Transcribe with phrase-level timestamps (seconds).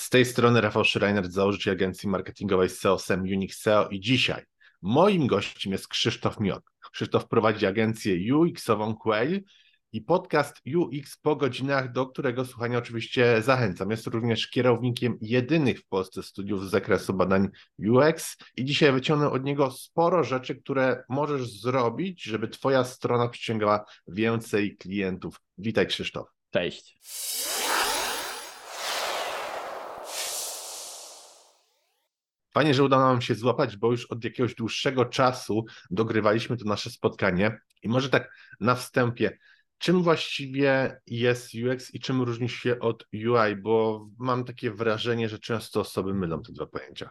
[0.00, 4.42] Z tej strony Rafał Schreiner, założyciel agencji marketingowej SEO SEM Unix SEO i dzisiaj
[4.82, 6.62] moim gościem jest Krzysztof Miot.
[6.92, 9.42] Krzysztof prowadzi agencję UX-ową Quail
[9.92, 13.90] i podcast UX po godzinach, do którego słuchania oczywiście zachęcam.
[13.90, 17.48] Jest również kierownikiem jedynych w Polsce studiów z zakresu badań
[17.78, 23.84] UX i dzisiaj wyciągnę od niego sporo rzeczy, które możesz zrobić, żeby twoja strona przyciągała
[24.08, 25.40] więcej klientów.
[25.58, 26.26] Witaj Krzysztof.
[26.50, 26.98] Cześć.
[32.54, 36.90] Fajnie, że udało nam się złapać, bo już od jakiegoś dłuższego czasu dogrywaliśmy to nasze
[36.90, 37.60] spotkanie.
[37.82, 39.38] I może tak na wstępie,
[39.78, 43.56] czym właściwie jest UX i czym różni się od UI?
[43.56, 47.10] Bo mam takie wrażenie, że często osoby mylą te dwa pojęcia.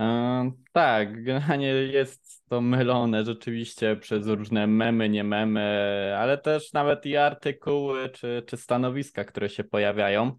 [0.00, 7.06] E, tak, generalnie jest to mylone rzeczywiście przez różne memy, nie memy, ale też nawet
[7.06, 10.36] i artykuły czy, czy stanowiska, które się pojawiają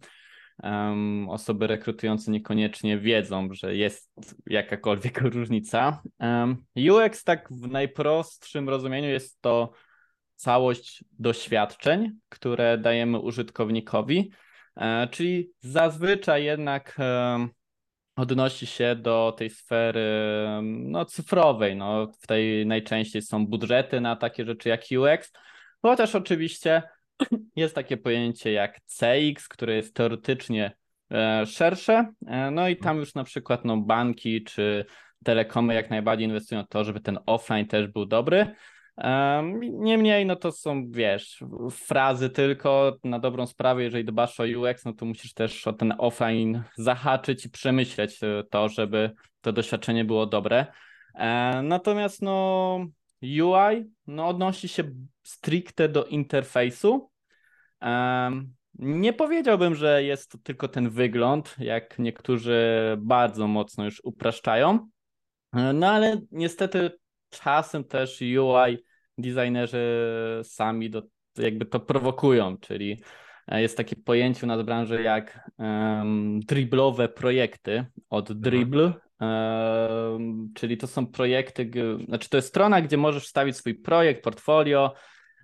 [0.64, 4.12] um, osoby rekrutujące niekoniecznie wiedzą, że jest
[4.48, 6.02] jakakolwiek różnica.
[6.20, 9.72] Um, UX tak w najprostszym rozumieniu jest to
[10.36, 14.32] całość doświadczeń, które dajemy użytkownikowi,
[14.76, 17.48] e, czyli zazwyczaj jednak e,
[18.16, 20.10] odnosi się do tej sfery
[20.64, 21.76] no, cyfrowej.
[21.76, 25.32] No, w tej najczęściej są budżety na takie rzeczy jak UX,
[25.82, 26.84] chociaż oczywiście
[27.56, 30.76] jest takie pojęcie jak CX, które jest teoretycznie
[31.12, 34.86] e, szersze, e, no i tam już na przykład no, banki czy
[35.24, 38.56] telekomy jak najbardziej inwestują w to, żeby ten offline też był dobry.
[39.72, 44.94] Niemniej, no to są, wiesz, frazy tylko na dobrą sprawę, jeżeli dbasz o UX, no
[44.94, 50.26] to musisz też o ten offline zahaczyć i przemyśleć e, to, żeby to doświadczenie było
[50.26, 50.66] dobre.
[51.64, 52.80] Natomiast no
[53.24, 54.84] UI no, odnosi się
[55.24, 57.10] stricte do interfejsu.
[58.80, 62.60] Nie powiedziałbym, że jest to tylko ten wygląd, jak niektórzy
[62.98, 64.90] bardzo mocno już upraszczają.
[65.74, 66.92] No ale niestety
[67.30, 68.78] czasem też UI
[69.18, 69.84] designerzy
[70.44, 71.04] sami do,
[71.38, 73.02] jakby to prowokują, czyli
[73.48, 78.42] e, jest takie pojęcie u nas w branży jak um, driblowe projekty od mhm.
[78.42, 78.94] dribble,
[80.54, 81.72] czyli to są projekty,
[82.08, 84.94] znaczy to jest strona, gdzie możesz wstawić swój projekt, portfolio,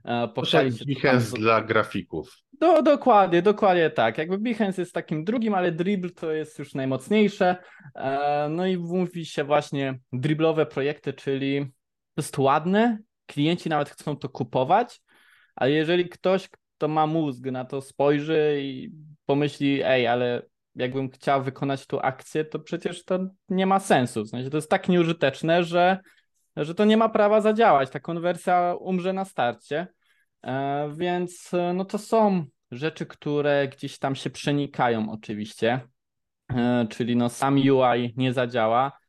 [0.05, 0.85] e, pochwalić się.
[0.85, 1.41] Behance tam...
[1.41, 2.37] dla grafików.
[2.59, 4.17] Do, dokładnie, dokładnie tak.
[4.17, 7.55] Jakby Behance jest takim drugim, ale Dribble to jest już najmocniejsze.
[7.95, 11.65] E, no i mówi się właśnie driblowe projekty, czyli
[12.13, 15.01] to jest ładne, klienci nawet chcą to kupować,
[15.55, 18.91] ale jeżeli ktoś, kto ma mózg na to spojrzy i
[19.25, 20.41] pomyśli, ej, ale
[20.75, 24.23] jakbym chciał wykonać tu akcję, to przecież to nie ma sensu.
[24.23, 25.99] W sensie to jest tak nieużyteczne, że,
[26.55, 27.89] że to nie ma prawa zadziałać.
[27.89, 29.87] Ta konwersja umrze na starcie.
[30.43, 35.81] E, więc e, no to są rzeczy, które gdzieś tam się przenikają oczywiście.
[36.55, 39.01] E, czyli no sam UI nie zadziała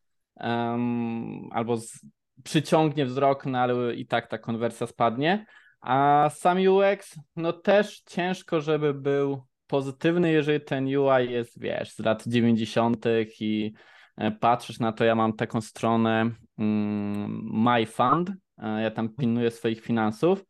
[1.51, 2.07] albo z,
[2.45, 5.47] przyciągnie wzrok, no ale i tak ta konwersja spadnie.
[5.81, 11.99] A sam UX, no też ciężko, żeby był pozytywny, jeżeli ten UI jest, wiesz, z
[11.99, 13.05] lat 90.
[13.41, 13.73] i
[14.17, 19.81] e, patrzysz na to, ja mam taką stronę mm, My Fund, ja tam pilnuję swoich
[19.81, 20.45] finansów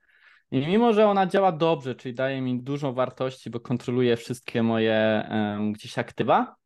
[0.50, 5.28] i mimo, że ona działa dobrze, czyli daje mi dużą wartości, bo kontroluje wszystkie moje
[5.30, 6.56] um, gdzieś aktywa,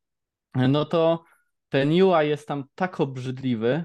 [0.54, 1.24] no to
[1.68, 3.84] ten UI jest tam tak obrzydliwy,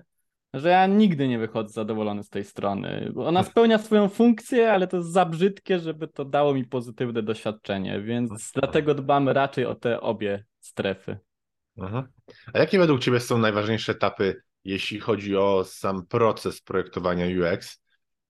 [0.53, 3.13] że ja nigdy nie wychodzę zadowolony z tej strony.
[3.17, 8.01] Ona spełnia swoją funkcję, ale to jest za brzydkie, żeby to dało mi pozytywne doświadczenie,
[8.01, 11.17] więc dlatego dbamy raczej o te obie strefy.
[11.81, 12.07] Aha.
[12.53, 17.81] A jakie według Ciebie są najważniejsze etapy, jeśli chodzi o sam proces projektowania UX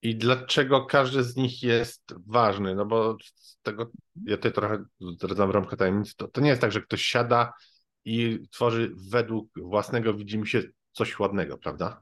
[0.02, 2.76] i dlaczego każdy z nich jest ważny?
[2.76, 3.92] No bo z tego,
[4.26, 7.54] ja tutaj trochę zdradzam ramkę tajemnicy, to, to nie jest tak, że ktoś siada
[8.06, 12.02] i tworzy według własnego widzimy się coś ładnego, prawda?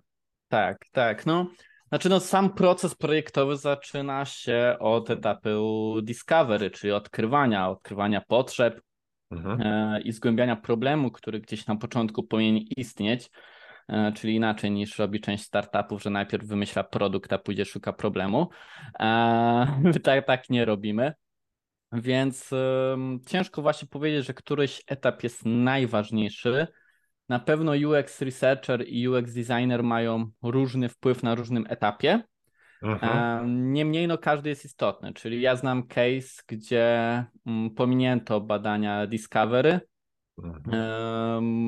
[0.49, 1.25] Tak, tak.
[1.25, 1.47] No,
[1.89, 8.81] znaczy, no, sam proces projektowy zaczyna się od etapu discovery, czyli odkrywania, odkrywania potrzeb
[9.31, 9.61] mhm.
[9.61, 13.29] e, i zgłębiania problemu, który gdzieś na początku powinien istnieć.
[13.87, 18.49] E, czyli inaczej niż robi część startupów, że najpierw wymyśla produkt, a później szuka problemu.
[18.99, 19.65] E,
[20.03, 21.13] tak, tak nie robimy.
[21.91, 22.49] Więc
[23.27, 26.67] ciężko właśnie powiedzieć, że któryś etap jest najważniejszy.
[27.29, 32.23] Na pewno UX researcher i UX designer mają różny wpływ na różnym etapie.
[32.81, 33.41] Aha.
[33.47, 39.79] Niemniej no, każdy jest istotny, czyli ja znam case, gdzie mm, pominięto badania discovery.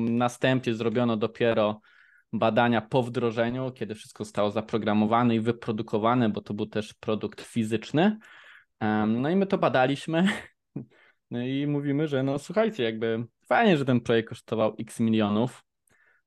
[0.04, 1.80] Następnie zrobiono dopiero
[2.32, 8.18] badania po wdrożeniu, kiedy wszystko zostało zaprogramowane i wyprodukowane, bo to był też produkt fizyczny.
[9.06, 10.28] No i my to badaliśmy.
[11.30, 15.64] No i mówimy, że no słuchajcie, jakby fajnie, że ten projekt kosztował x milionów,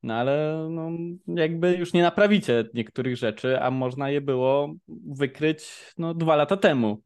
[0.03, 0.89] no ale no,
[1.27, 4.73] jakby już nie naprawicie niektórych rzeczy, a można je było
[5.07, 7.01] wykryć no, dwa lata temu.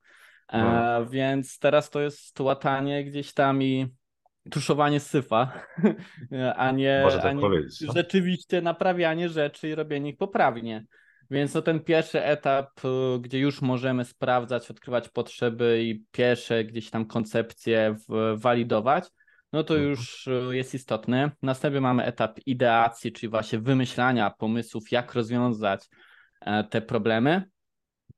[0.48, 1.06] E, no.
[1.06, 3.88] Więc teraz to jest łatanie gdzieś tam i
[4.52, 5.52] tuszowanie syfa,
[6.56, 7.42] a nie, tak a nie
[7.94, 10.86] rzeczywiście naprawianie rzeczy i robienie ich poprawnie.
[11.32, 16.90] Więc to ten pierwszy etap, y, gdzie już możemy sprawdzać, odkrywać potrzeby i pierwsze gdzieś
[16.90, 17.96] tam koncepcje
[18.36, 19.10] walidować,
[19.54, 19.90] no to mhm.
[19.90, 21.32] już y, jest istotny.
[21.42, 25.90] Następnie mamy etap ideacji, czyli właśnie wymyślania pomysłów, jak rozwiązać
[26.42, 27.44] e, te problemy.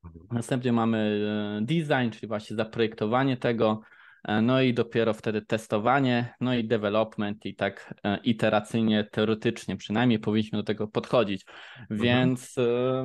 [0.04, 0.26] Mhm.
[0.32, 1.26] Następnie mamy
[1.60, 3.80] e, design, czyli właśnie zaprojektowanie tego,
[4.24, 7.94] e, no i dopiero wtedy testowanie, no i development i tak
[8.24, 11.44] iteracyjnie, teoretycznie przynajmniej powinniśmy do tego podchodzić.
[11.80, 12.00] Mhm.
[12.00, 12.56] Więc,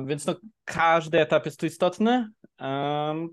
[0.06, 0.34] więc no,
[0.64, 2.28] każdy etap jest tu istotny,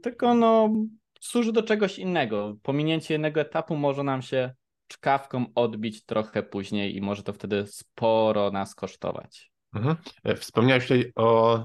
[0.02, 0.74] tylko no,
[1.20, 2.56] służy do czegoś innego.
[2.64, 4.54] Pominięcie jednego etapu może nam się
[4.88, 9.52] czkawką odbić trochę później i może to wtedy sporo nas kosztować.
[9.74, 9.96] Mhm.
[10.24, 11.60] E, wspomniałeś tutaj o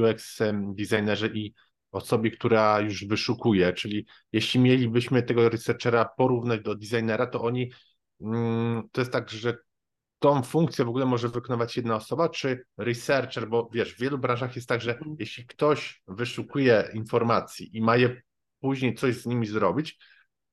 [0.00, 0.38] UX
[0.74, 1.54] designerze i
[1.92, 7.72] osobie, która już wyszukuje, czyli jeśli mielibyśmy tego researchera porównać do designera, to oni,
[8.20, 9.56] mm, to jest tak, że
[10.18, 14.56] tą funkcję w ogóle może wykonywać jedna osoba, czy researcher, bo wiesz, w wielu branżach
[14.56, 15.16] jest tak, że mhm.
[15.18, 18.22] jeśli ktoś wyszukuje informacji i ma je
[18.60, 19.98] później coś z nimi zrobić,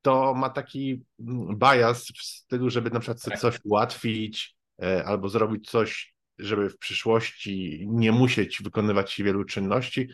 [0.02, 5.30] to ma taki mm, bias w stylu, żeby na przykład sobie coś ułatwić e, albo
[5.30, 10.10] zrobić coś, żeby w przyszłości nie musieć wykonywać wielu czynności.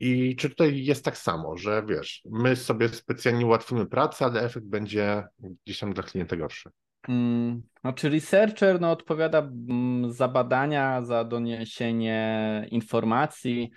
[0.00, 4.66] I czy tutaj jest tak samo, że wiesz, my sobie specjalnie ułatwimy pracę, ale efekt
[4.66, 5.24] będzie
[5.64, 6.70] gdzieś tam dla klienta gorszy?
[7.06, 13.70] Hmm, znaczy researcher no, odpowiada mm, za badania, za doniesienie informacji.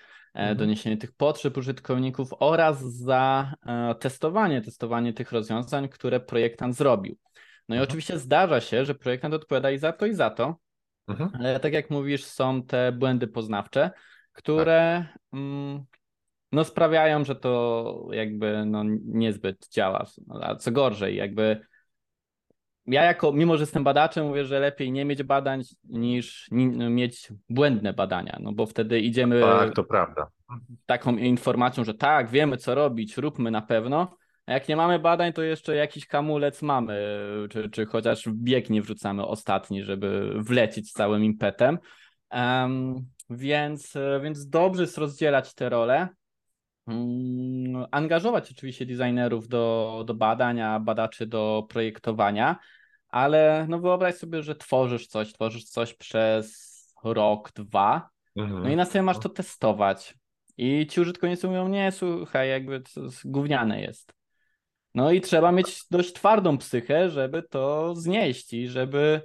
[0.55, 7.17] Doniesienie tych potrzeb użytkowników oraz za e, testowanie, testowanie tych rozwiązań, które projektant zrobił.
[7.69, 7.89] No i mhm.
[7.89, 10.55] oczywiście zdarza się, że projektant odpowiada i za to, i za to,
[11.07, 11.29] mhm.
[11.33, 13.91] ale tak jak mówisz, są te błędy poznawcze,
[14.31, 15.39] które tak.
[16.51, 20.05] no, sprawiają, że to jakby no, niezbyt działa.
[20.41, 21.61] A co gorzej, jakby
[22.87, 26.47] ja jako, mimo że jestem badaczem, mówię, że lepiej nie mieć badań niż
[26.89, 30.27] mieć błędne badania, no bo wtedy idziemy tak, to prawda.
[30.85, 35.33] taką informacją, że tak, wiemy co robić, róbmy na pewno, a jak nie mamy badań,
[35.33, 36.97] to jeszcze jakiś kamulec mamy,
[37.49, 41.79] czy, czy chociaż bieg nie wrzucamy ostatni, żeby wlecieć całym impetem.
[42.31, 42.95] Um,
[43.29, 46.09] więc, więc dobrze jest rozdzielać te role.
[46.87, 52.59] Um, angażować oczywiście designerów do, do badania, badaczy do projektowania,
[53.07, 58.63] ale no wyobraź sobie, że tworzysz coś, tworzysz coś przez rok, dwa, mhm.
[58.63, 60.15] no i następnie masz to testować.
[60.57, 64.13] I ci użytkownicy mówią, nie, słuchaj, jakby to gówniane jest.
[64.95, 69.21] No i trzeba mieć dość twardą psychę, żeby to znieść i żeby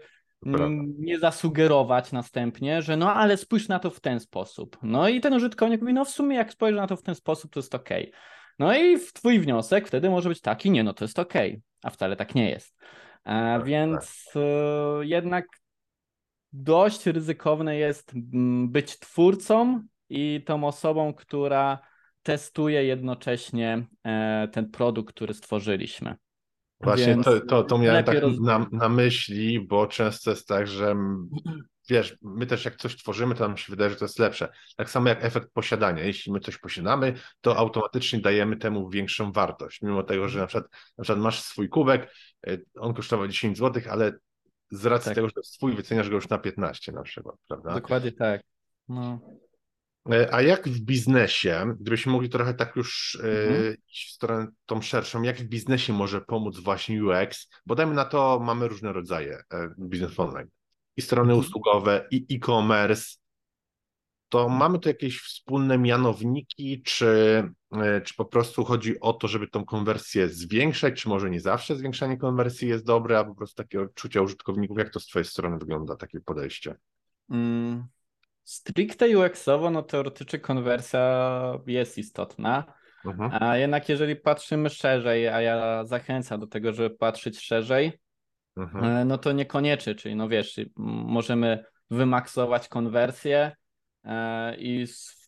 [0.99, 4.79] nie zasugerować następnie, że no ale spójrz na to w ten sposób.
[4.83, 7.53] No i ten użytkownik mówi, no w sumie jak spojrzę na to w ten sposób,
[7.53, 7.89] to jest ok.
[8.59, 11.35] No i twój wniosek wtedy może być taki, nie no to jest ok,
[11.83, 12.77] a wcale tak nie jest.
[13.25, 14.43] E, tak, więc tak.
[14.43, 15.47] E, jednak
[16.53, 18.13] dość ryzykowne jest
[18.67, 21.79] być twórcą i tą osobą, która
[22.23, 26.17] testuje jednocześnie e, ten produkt, który stworzyliśmy.
[26.81, 28.41] Właśnie Więc to, to, to miałem tak roz...
[28.41, 30.97] na, na myśli, bo często jest tak, że
[31.91, 34.49] wiesz, my też jak coś tworzymy, to nam się wydaje, że to jest lepsze.
[34.77, 36.05] Tak samo jak efekt posiadania.
[36.05, 39.83] Jeśli my coś posiadamy, to automatycznie dajemy temu większą wartość.
[39.83, 42.15] Mimo tego, że na przykład, na przykład masz swój kubek,
[42.49, 44.13] y, on kosztował 10 zł, ale
[44.71, 45.15] z racji tak.
[45.15, 47.75] tego, że to jest twój, wyceniasz go już na 15 na przykład, prawda?
[47.75, 48.43] Dokładnie tak.
[48.89, 49.21] No.
[50.13, 53.77] E, a jak w biznesie, gdybyśmy mogli trochę tak już e, mhm.
[53.89, 57.49] iść w stronę tą szerszą, jak w biznesie może pomóc właśnie UX?
[57.67, 60.49] Bo dajmy na to, mamy różne rodzaje e, biznes online.
[60.97, 61.41] I strony mhm.
[61.41, 63.17] usługowe, i e-commerce.
[64.29, 67.43] To mamy tu jakieś wspólne mianowniki, czy,
[68.05, 72.17] czy po prostu chodzi o to, żeby tą konwersję zwiększać, czy może nie zawsze zwiększanie
[72.17, 74.79] konwersji jest dobre, a po prostu takie odczucia użytkowników?
[74.79, 76.75] Jak to z Twojej strony wygląda, takie podejście?
[77.31, 77.89] Mm
[78.51, 82.65] Stricte UX-owo, no teoretycznie konwersja jest istotna,
[83.07, 83.43] mhm.
[83.43, 88.01] a jednak jeżeli patrzymy szerzej, a ja zachęcam do tego, żeby patrzeć szerzej,
[88.57, 88.85] mhm.
[88.85, 93.57] E, no to niekoniecznie, czyli no wiesz, możemy wymaksować konwersję
[94.05, 94.87] e, i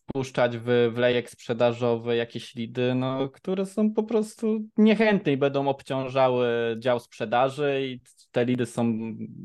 [0.09, 6.47] wpuszczać w wlejek sprzedażowy jakieś lidy, no, które są po prostu niechętne i będą obciążały
[6.79, 8.93] dział sprzedaży i te lidy są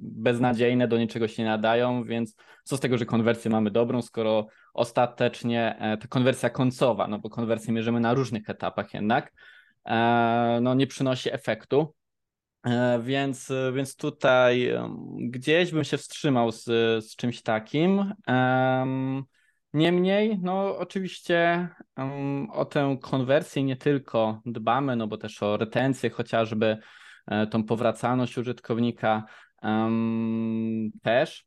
[0.03, 4.47] beznadziejne, do niczego się nie nadają, więc co z tego, że konwersję mamy dobrą, skoro
[4.75, 9.33] ostatecznie e, ta konwersja końcowa, no bo konwersję mierzymy na różnych etapach jednak,
[9.85, 11.95] e, no nie przynosi efektu.
[13.03, 14.73] Więc, więc tutaj
[15.19, 16.65] gdzieś bym się wstrzymał z,
[17.05, 18.13] z czymś takim.
[19.73, 26.11] Niemniej, no oczywiście um, o tę konwersję nie tylko dbamy, no bo też o retencję
[26.11, 26.79] chociażby,
[27.27, 29.25] e, tą powracalność użytkownika
[29.63, 31.47] um, też.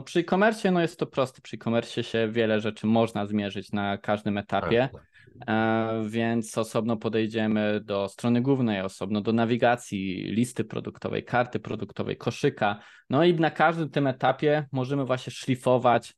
[0.00, 1.40] przy e-commerce no jest to proste.
[1.42, 4.88] Przy e-commerce się wiele rzeczy można zmierzyć na każdym etapie.
[4.92, 5.08] Tak, tak.
[5.46, 12.80] E, więc osobno podejdziemy do strony głównej, osobno do nawigacji, listy produktowej, karty produktowej, koszyka.
[13.10, 16.14] No i na każdym tym etapie możemy właśnie szlifować,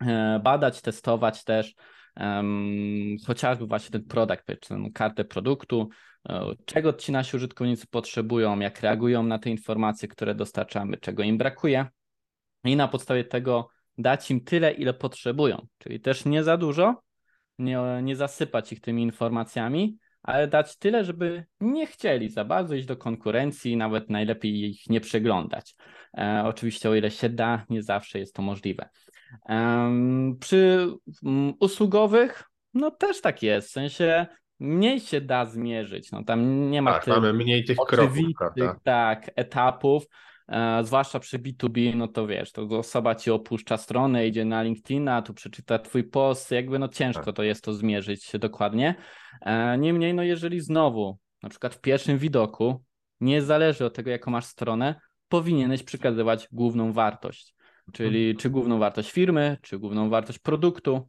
[0.00, 1.74] e, badać, testować też
[2.16, 5.88] um, chociażby właśnie ten page, tę kartę produktu,
[6.28, 11.38] e, czego ci nasi użytkownicy potrzebują, jak reagują na te informacje, które dostarczamy, czego im
[11.38, 11.86] brakuje
[12.64, 13.68] i na podstawie tego
[13.98, 17.02] dać im tyle, ile potrzebują, czyli też nie za dużo,
[17.58, 22.86] nie, nie zasypać ich tymi informacjami, ale dać tyle, żeby nie chcieli za bardzo iść
[22.86, 25.74] do konkurencji, nawet najlepiej ich nie przeglądać.
[26.18, 28.88] E, oczywiście, o ile się da, nie zawsze jest to możliwe.
[29.48, 29.92] E,
[30.40, 30.88] przy
[31.60, 32.44] usługowych,
[32.74, 34.26] no też tak jest, w sensie
[34.60, 36.12] mniej się da zmierzyć.
[36.12, 38.18] No, tam nie ma tak, tych mniej tych kroków,
[38.82, 40.06] tak, etapów.
[40.48, 45.22] E, zwłaszcza przy B2B, no to wiesz, to osoba ci opuszcza stronę, idzie na LinkedIna,
[45.22, 47.36] tu przeczyta twój post, jakby no ciężko tak.
[47.36, 48.94] to jest to zmierzyć dokładnie.
[49.40, 52.84] E, niemniej, no jeżeli znowu, na przykład w pierwszym widoku,
[53.20, 57.54] nie zależy od tego, jaką masz stronę, powinieneś przekazywać główną wartość,
[57.92, 58.36] czyli mhm.
[58.36, 61.08] czy główną wartość firmy, czy główną wartość produktu.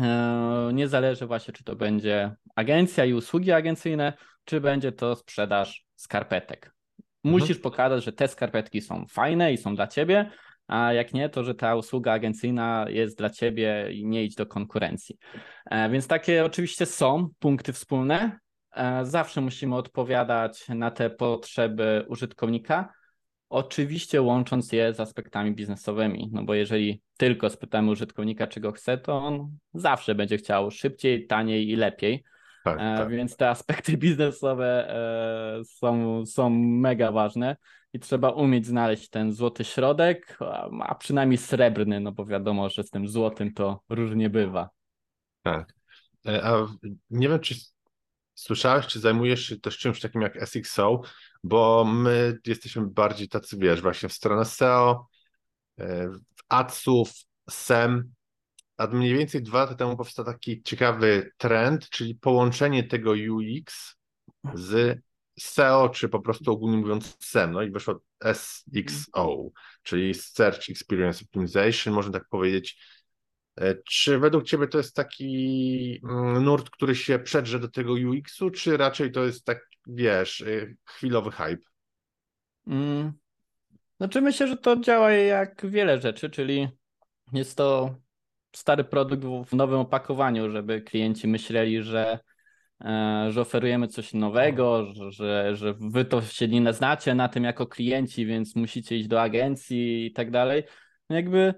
[0.00, 4.12] E, nie zależy właśnie, czy to będzie agencja i usługi agencyjne,
[4.44, 6.74] czy będzie to sprzedaż skarpetek.
[7.24, 7.40] Mhm.
[7.40, 10.30] Musisz pokazać, że te skarpetki są fajne i są dla ciebie,
[10.66, 14.46] a jak nie, to że ta usługa agencyjna jest dla ciebie i nie idź do
[14.46, 15.18] konkurencji.
[15.70, 18.38] E, więc takie oczywiście są punkty wspólne.
[18.76, 22.92] E, zawsze musimy odpowiadać na te potrzeby użytkownika,
[23.48, 29.16] oczywiście łącząc je z aspektami biznesowymi, no bo jeżeli tylko spytamy użytkownika, czego chce, to
[29.16, 32.24] on zawsze będzie chciał szybciej, taniej i lepiej.
[32.64, 33.10] Tak, e, tak.
[33.10, 37.56] Więc te aspekty biznesowe e, są, są mega ważne
[37.92, 40.38] i trzeba umieć znaleźć ten złoty środek,
[40.80, 44.70] a przynajmniej srebrny, no bo wiadomo, że z tym złotym to różnie bywa.
[45.42, 45.74] Tak.
[46.26, 46.66] E, a
[47.10, 47.54] nie wiem, czy
[48.34, 51.00] słyszałeś, czy zajmujesz się też czymś takim jak SXO,
[51.42, 55.06] bo my jesteśmy bardziej tacy, wiesz, właśnie w stronę SEO,
[55.78, 57.10] w adsów,
[57.50, 58.13] SEM,
[58.76, 63.96] a mniej więcej dwa lata temu powstał taki ciekawy trend, czyli połączenie tego UX
[64.54, 65.00] z
[65.38, 69.48] SEO, czy po prostu ogólnie mówiąc SEM, no i wyszło SXO,
[69.82, 72.78] czyli Search Experience Optimization, można tak powiedzieć.
[73.60, 78.50] E, czy według Ciebie to jest taki mm, nurt, który się przedrze do tego UX-u,
[78.50, 81.64] czy raczej to jest tak, wiesz, e, chwilowy hype?
[82.66, 83.12] Mm.
[83.96, 86.68] Znaczy myślę, że to działa jak wiele rzeczy, czyli
[87.32, 87.94] jest to
[88.56, 92.18] stary produkt w nowym opakowaniu, żeby klienci myśleli, że,
[92.84, 97.66] e, że oferujemy coś nowego, że, że wy to się nie znacie na tym jako
[97.66, 100.62] klienci, więc musicie iść do agencji i tak dalej.
[101.10, 101.54] No jakby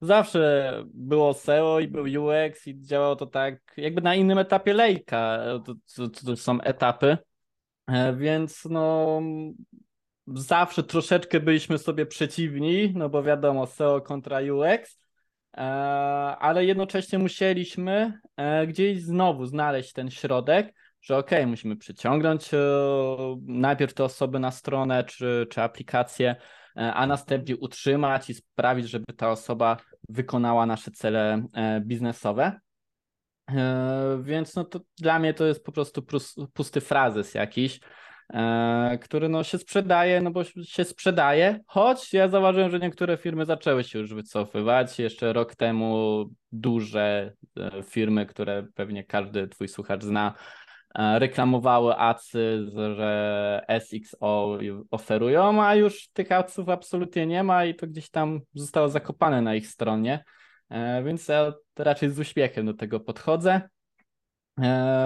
[0.00, 5.38] zawsze było SEO i był UX i działało to tak jakby na innym etapie lejka.
[5.64, 7.18] To, to, to są etapy,
[7.86, 9.20] e, więc no
[10.26, 15.01] zawsze troszeczkę byliśmy sobie przeciwni, no bo wiadomo SEO kontra UX,
[16.38, 22.58] ale jednocześnie musieliśmy e, gdzieś znowu znaleźć ten środek, że ok, musimy przyciągnąć e,
[23.46, 26.36] najpierw te osoby na stronę czy, czy aplikację,
[26.74, 29.76] a następnie utrzymać i sprawić, żeby ta osoba
[30.08, 31.46] wykonała nasze cele
[31.80, 32.60] biznesowe.
[34.22, 36.02] Więc no to dla mnie to jest po prostu
[36.52, 37.80] pusty frazes jakiś.
[38.32, 43.44] E, który no się sprzedaje, no bo się sprzedaje, choć ja zauważyłem, że niektóre firmy
[43.44, 44.98] zaczęły się już wycofywać.
[44.98, 50.34] Jeszcze rok temu duże e, firmy, które pewnie każdy twój słuchacz zna,
[50.94, 54.58] e, reklamowały adsy, że SXO
[54.90, 59.54] oferują, a już tych adsów absolutnie nie ma i to gdzieś tam zostało zakopane na
[59.54, 60.24] ich stronie,
[61.04, 63.60] więc ja raczej z uśmiechem do tego podchodzę,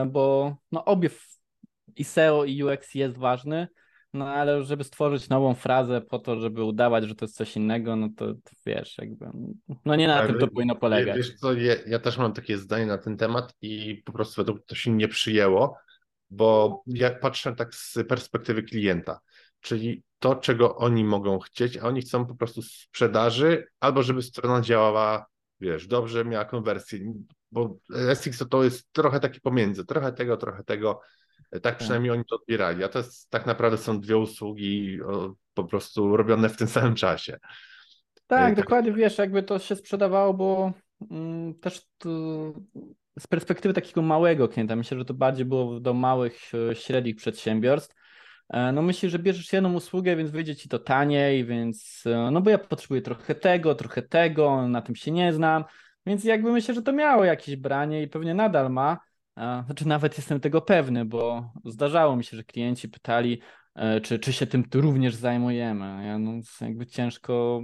[0.07, 1.11] bo no obie
[1.97, 3.69] i SEO i UX jest ważny,
[4.13, 7.97] no ale żeby stworzyć nową frazę po to, żeby udawać, że to jest coś innego,
[7.97, 9.27] no to, to wiesz, jakby,
[9.85, 11.17] no nie na Ale tym to powinno polegać.
[11.17, 14.67] Wiesz co, ja, ja też mam takie zdanie na ten temat i po prostu według
[14.67, 15.77] to się nie przyjęło,
[16.31, 19.21] bo ja patrzę tak z perspektywy klienta,
[19.61, 24.61] czyli to, czego oni mogą chcieć, a oni chcą po prostu sprzedaży albo żeby strona
[24.61, 25.27] działała,
[25.61, 26.99] wiesz, dobrze, miała konwersję,
[27.53, 27.77] bo
[28.15, 31.01] SX to jest trochę taki pomiędzy, trochę tego, trochę tego,
[31.63, 35.65] tak przynajmniej oni to odbierali, a to jest, tak naprawdę są dwie usługi o, po
[35.65, 37.33] prostu robione w tym samym czasie.
[37.33, 38.55] Tak, tak.
[38.55, 40.73] dokładnie, wiesz, jakby to się sprzedawało, bo
[41.11, 42.09] mm, też to,
[43.19, 46.39] z perspektywy takiego małego klienta, myślę, że to bardziej było do małych,
[46.71, 47.95] e, średnich przedsiębiorstw,
[48.49, 52.41] e, no myślisz, że bierzesz jedną usługę, więc wyjdzie ci to taniej, więc e, no
[52.41, 55.65] bo ja potrzebuję trochę tego, trochę tego, na tym się nie znam,
[56.07, 58.99] więc jakby myślę, że to miało jakieś branie i pewnie nadal ma,
[59.37, 63.41] znaczy nawet jestem tego pewny, bo zdarzało mi się, że klienci pytali,
[64.03, 66.07] czy, czy się tym również zajmujemy.
[66.07, 67.63] Ja, no, jakby ciężko,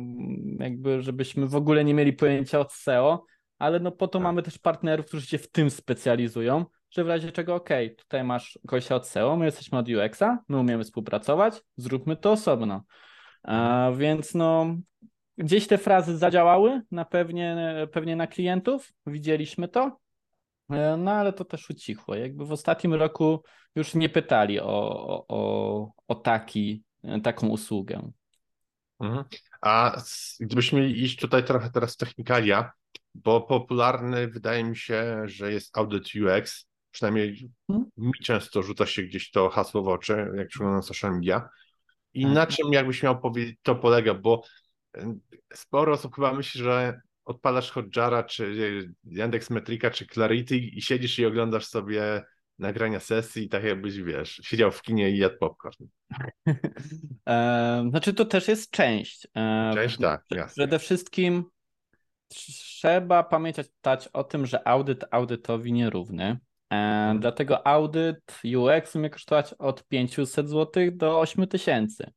[0.59, 3.25] jakby żebyśmy w ogóle nie mieli pojęcia od SEO,
[3.59, 4.23] ale no po to tak.
[4.23, 8.59] mamy też partnerów, którzy się w tym specjalizują, że w razie czego, ok, tutaj masz
[8.67, 12.85] kogoś od SEO, my jesteśmy od UX-a, my umiemy współpracować, zróbmy to osobno.
[13.43, 13.99] A, mhm.
[13.99, 14.77] więc no,
[15.39, 17.57] gdzieś te frazy zadziałały na pewnie,
[17.93, 19.93] pewnie na klientów, widzieliśmy to, e,
[20.99, 22.15] no ale to też ucichło.
[22.15, 23.43] Jakby w ostatnim roku
[23.75, 26.85] już nie pytali o, o, o taki,
[27.23, 28.11] taką usługę.
[29.01, 29.25] Mhm.
[29.61, 30.03] A
[30.41, 32.73] gdybyśmy mieli iść tutaj trochę teraz w technikalia,
[33.15, 37.91] bo popularny wydaje mi się, że jest audyt UX, przynajmniej hmm?
[37.97, 41.49] mi często rzuca się gdzieś to hasło w oczy, jak przeglądam na social media.
[42.15, 42.35] I hmm.
[42.35, 44.43] na czym jakbyś miał powiedzieć, to polega, bo
[45.55, 48.55] sporo osób chyba myśli, że odpalasz Hotjara, czy
[49.05, 52.23] Yandex Metrika, czy Clarity i siedzisz i oglądasz sobie
[52.59, 55.87] nagrania sesji, tak jakbyś, wiesz, siedział w kinie i jadł popcorn.
[57.91, 59.29] znaczy to też jest część.
[59.75, 60.53] Część, tak, jasne.
[60.53, 61.45] Przede wszystkim
[62.29, 66.39] trzeba pamiętać o tym, że audyt audytowi nierówny.
[66.73, 67.21] Hmm.
[67.21, 72.13] Dlatego audyt UX umie kosztować od 500 zł do 8000.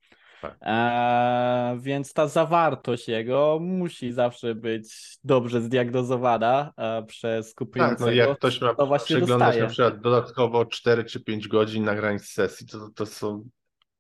[0.50, 0.58] Tak.
[0.62, 8.06] E, więc ta zawartość jego musi zawsze być dobrze zdiagnozowana e, przez kupującego.
[8.06, 11.84] Tak, no jak ktoś ma to właśnie przeglądać na przykład dodatkowo 4 czy 5 godzin
[11.84, 13.44] nagrań z sesji, to, to są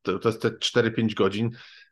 [0.01, 1.49] to, to jest te 4-5 godzin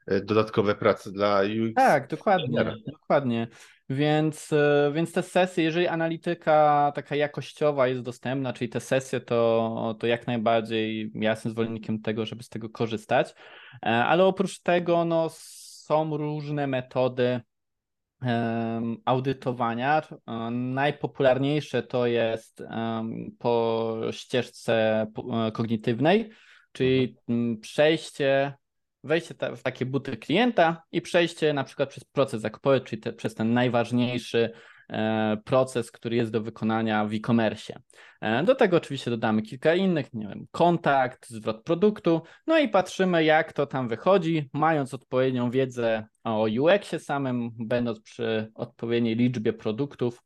[0.08, 1.74] e, dodatkowe pracy dla UX.
[1.76, 3.48] Tak, dokładnie, dokładnie.
[3.93, 9.95] Więc, e, więc te sesje, jeżeli analityka taka jakościowa jest dostępna, czyli te sesje, to,
[9.99, 13.36] to jak najbardziej ja jestem zwolennikiem tego, żeby z tego korzystać.
[13.86, 17.41] E, ale oprócz tego no, są różne metody
[19.06, 20.01] audytowania.
[20.01, 22.63] E, najpopularniejsze to jest
[23.39, 25.08] po ścieżce
[25.53, 26.29] kognitywnej,
[26.71, 27.60] czyli mhm.
[27.60, 28.53] przejście
[29.04, 33.36] wejście w takie buty klienta i przejście na przykład przez proces zakupowy, czyli te, przez
[33.36, 34.54] ten najważniejszy
[34.89, 37.80] e, proces, który jest do wykonania w e-commerce.
[38.22, 43.24] E, do tego oczywiście dodamy kilka innych, nie wiem, kontakt, zwrot produktu, no i patrzymy
[43.24, 50.24] jak to tam wychodzi, mając odpowiednią wiedzę o UX-ie samym, będąc przy odpowiedniej liczbie produktów,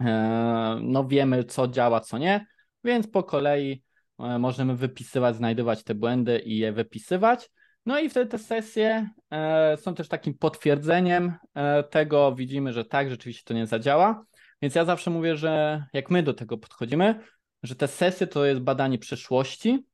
[0.00, 2.46] e, no wiemy co działa, co nie,
[2.84, 3.82] więc po kolei
[4.18, 7.50] możemy wypisywać, znajdować te błędy i je wypisywać.
[7.86, 13.10] No i wtedy te sesje e, są też takim potwierdzeniem e, tego, widzimy, że tak,
[13.10, 14.24] rzeczywiście to nie zadziała.
[14.62, 17.20] Więc ja zawsze mówię, że jak my do tego podchodzimy,
[17.62, 19.86] że te sesje to jest badanie przeszłości,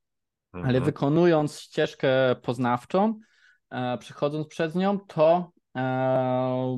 [0.55, 0.69] mhm.
[0.69, 3.19] ale wykonując ścieżkę poznawczą,
[3.71, 5.53] e, przechodząc przez nią, to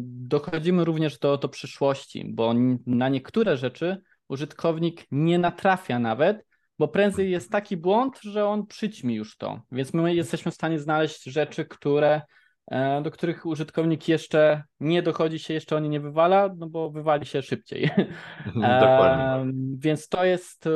[0.02, 2.54] dochodzimy również do, do przyszłości, bo
[2.86, 6.46] na niektóre rzeczy użytkownik nie natrafia nawet,
[6.78, 9.60] bo prędzej jest taki błąd, że on przyćmi już to.
[9.72, 12.22] Więc my jesteśmy w stanie znaleźć rzeczy, które,
[12.70, 17.26] e, do których użytkownik jeszcze nie dochodzi się, jeszcze oni nie wywala, no bo wywali
[17.26, 17.90] się szybciej.
[18.54, 19.52] Dokładnie.
[19.78, 20.70] Więc to jest e,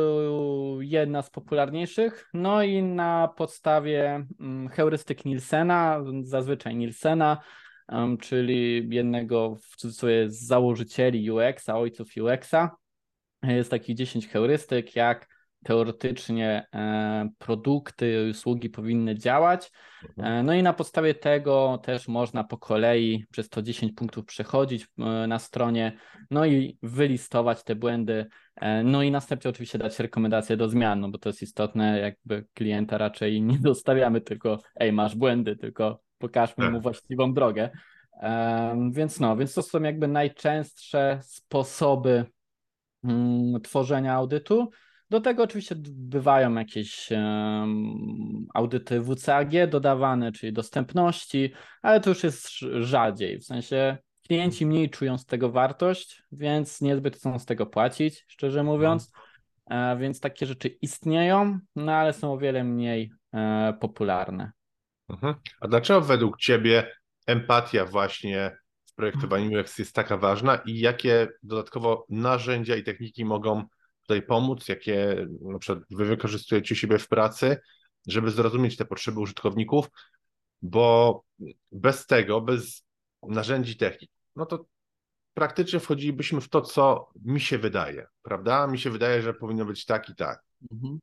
[0.81, 2.29] jedna z popularniejszych.
[2.35, 7.39] No i na podstawie mm, heurystyk Nielsena, zazwyczaj Nielsena,
[8.21, 12.77] czyli jednego w cudzysłowie z założycieli UX-a, ojców UX-a,
[13.43, 19.71] jest takich 10 heurystyk, jak teoretycznie e, produkty, usługi powinny działać.
[20.09, 20.35] Mhm.
[20.35, 24.87] E, no i na podstawie tego też można po kolei przez to 10 punktów przechodzić
[24.99, 25.93] e, na stronie,
[26.31, 28.27] no i wylistować te błędy,
[28.85, 32.99] no i następnie oczywiście dać rekomendacje do zmian, no bo to jest istotne, jakby klienta
[32.99, 36.83] raczej nie dostawiamy tylko, ej, masz błędy, tylko pokażmy mu tak.
[36.83, 37.71] właściwą drogę.
[38.91, 42.25] Więc no, więc to są jakby najczęstsze sposoby
[43.05, 44.71] mm, tworzenia audytu.
[45.11, 52.49] Do tego oczywiście bywają jakieś um, audyty WCAG dodawane, czyli dostępności, ale to już jest
[52.81, 53.39] rzadziej.
[53.39, 58.63] W sensie klienci mniej czują z tego wartość, więc niezbyt chcą z tego płacić, szczerze
[58.63, 59.13] mówiąc.
[59.71, 64.53] E, więc takie rzeczy istnieją, no ale są o wiele mniej e, popularne.
[65.09, 65.35] Mhm.
[65.61, 66.93] A dlaczego według Ciebie
[67.27, 73.65] empatia właśnie w projektowaniu UX jest taka ważna i jakie dodatkowo narzędzia i techniki mogą
[74.09, 77.57] tutaj pomóc, jakie na przykład Wy wykorzystujecie siebie w pracy,
[78.07, 79.91] żeby zrozumieć te potrzeby użytkowników,
[80.63, 81.23] bo
[81.73, 82.87] bez tego, bez
[83.23, 84.65] narzędzi technik, no to
[85.35, 88.67] praktycznie wchodzilibyśmy w to, co mi się wydaje, prawda?
[88.67, 90.43] Mi się wydaje, że powinno być tak i tak.
[90.73, 90.99] Mhm.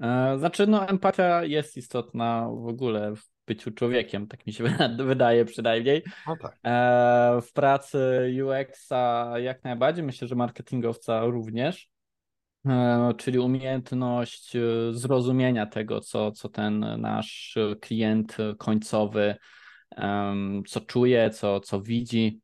[0.00, 4.64] E, znaczy, no, empatia jest istotna w ogóle w byciu człowiekiem, tak mi się
[4.98, 6.02] wydaje przynajmniej.
[6.26, 6.58] No tak.
[6.64, 11.90] E, w pracy UX-a jak najbardziej, myślę, że marketingowca również,
[13.16, 14.56] czyli umiejętność
[14.90, 19.34] zrozumienia tego, co, co ten nasz klient końcowy,
[20.66, 22.40] co czuje, co, co widzi,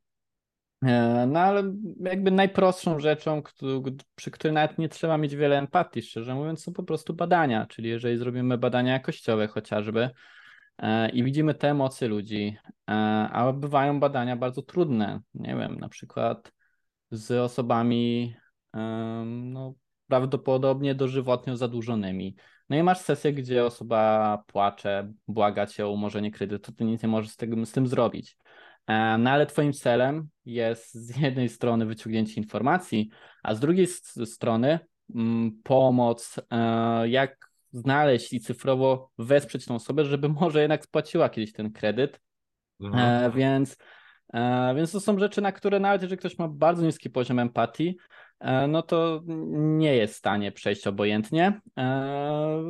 [0.82, 3.42] E, no ale jakby najprostszą rzeczą,
[4.14, 7.66] przy której nawet nie trzeba mieć wiele empatii, szczerze mówiąc, są po prostu badania.
[7.66, 10.10] Czyli jeżeli zrobimy badania jakościowe chociażby
[10.78, 12.56] e, i widzimy te emocje ludzi,
[12.90, 12.92] e,
[13.32, 16.52] a bywają badania bardzo trudne, nie wiem, na przykład
[17.10, 18.34] z osobami
[19.24, 19.74] no,
[20.12, 22.36] prawdopodobnie dożywotnio zadłużonymi.
[22.68, 27.08] No i masz sesję, gdzie osoba płacze, błaga cię o umorzenie kredytu, ty nic nie
[27.08, 28.36] możesz z, tego, z tym zrobić.
[28.86, 33.10] E, no ale Twoim celem jest z jednej strony wyciągnięcie informacji,
[33.42, 33.86] a z drugiej
[34.24, 34.78] strony
[35.14, 41.52] mm, pomoc, e, jak znaleźć i cyfrowo wesprzeć tą osobę, żeby może jednak spłaciła kiedyś
[41.52, 42.20] ten kredyt.
[42.80, 43.24] Mhm.
[43.24, 43.76] E, więc,
[44.76, 47.96] więc to są rzeczy, na które nawet jeżeli ktoś ma bardzo niski poziom empatii,
[48.68, 51.60] no to nie jest w stanie przejść obojętnie.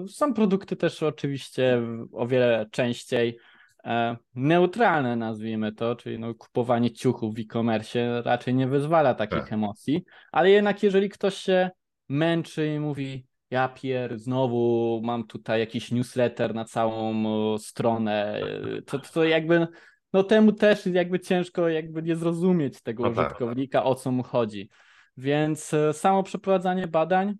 [0.08, 1.82] Są produkty też oczywiście
[2.12, 3.38] o wiele częściej
[3.84, 9.52] E, neutralne, nazwijmy to, czyli no, kupowanie ciuchów w e-commerce raczej nie wyzwala takich tak.
[9.52, 11.70] emocji, ale jednak jeżeli ktoś się
[12.08, 17.24] męczy i mówi ja pier, znowu mam tutaj jakiś newsletter na całą
[17.58, 18.40] stronę,
[18.86, 19.66] to, to jakby
[20.12, 23.26] no temu też jakby ciężko jakby nie zrozumieć tego no tak.
[23.26, 24.68] użytkownika, o co mu chodzi.
[25.16, 27.34] Więc e, samo przeprowadzanie badań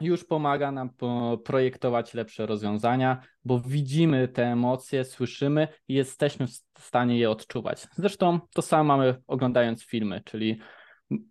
[0.00, 0.90] już pomaga nam
[1.44, 6.46] projektować lepsze rozwiązania, bo widzimy te emocje, słyszymy i jesteśmy
[6.78, 7.86] w stanie je odczuwać.
[7.96, 10.58] Zresztą to samo mamy oglądając filmy, czyli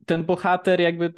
[0.06, 1.14] ten bohater jakby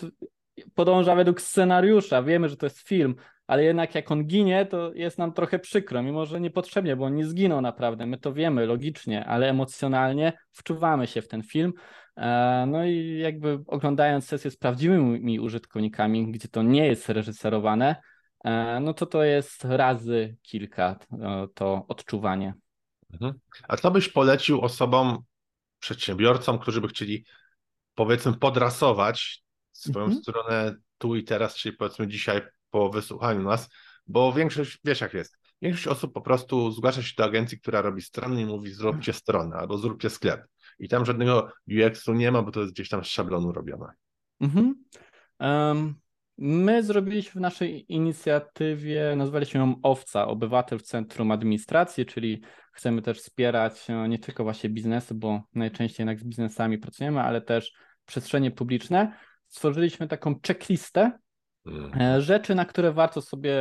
[0.76, 3.16] podąża według scenariusza, wiemy, że to jest film,
[3.48, 7.16] ale jednak jak on ginie, to jest nam trochę przykro, mimo że niepotrzebnie, bo on
[7.16, 11.74] nie zginął naprawdę, my to wiemy logicznie, ale emocjonalnie wczuwamy się w ten film,
[12.68, 17.96] no i jakby oglądając sesję z prawdziwymi użytkownikami, gdzie to nie jest reżyserowane,
[18.44, 22.54] e, no to to jest razy kilka e, to odczuwanie.
[23.14, 23.34] Mhm.
[23.68, 25.24] A co byś polecił osobom,
[25.80, 27.26] przedsiębiorcom, którzy by chcieli
[27.96, 30.24] powiedzmy podrasować swoją mhm.
[30.24, 33.70] stronę tu i teraz, czyli powiedzmy dzisiaj po wysłuchaniu nas,
[34.08, 38.02] bo większość, wiesz jak jest, większość osób po prostu zgłasza się do agencji, która robi
[38.02, 40.42] strony i mówi zróbcie stronę albo zróbcie sklep
[40.80, 43.88] i tam żadnego UX-u nie ma, bo to jest gdzieś tam z szablonu robione.
[44.42, 44.76] Mhm.
[45.40, 45.96] Um,
[46.38, 52.42] my zrobiliśmy w naszej inicjatywie, nazwaliśmy ją OWCA, Obywatel w Centrum Administracji, czyli
[52.74, 57.42] chcemy też wspierać e, nie tylko właśnie biznesy, bo najczęściej jednak z biznesami pracujemy, ale
[57.42, 57.74] też
[58.06, 59.14] przestrzenie publiczne.
[59.48, 61.12] Stworzyliśmy taką checklistę
[61.66, 62.22] mhm.
[62.22, 63.56] rzeczy, na które warto sobie